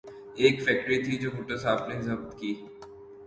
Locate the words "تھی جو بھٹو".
1.03-1.55